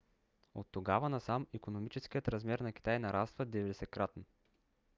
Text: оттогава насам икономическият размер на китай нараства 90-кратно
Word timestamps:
оттогава 0.53 1.09
насам 1.09 1.47
икономическият 1.53 2.27
размер 2.27 2.59
на 2.59 2.73
китай 2.73 2.99
нараства 2.99 3.45
90-кратно 3.47 4.23